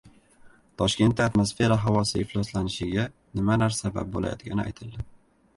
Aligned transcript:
Toshkentda 0.81 1.27
atmosfera 1.31 1.77
havosi 1.83 2.23
ifloslanishiga 2.25 3.05
nimalar 3.41 3.77
sabab 3.81 4.11
bo‘layotgani 4.17 4.69
aytildi 4.69 5.07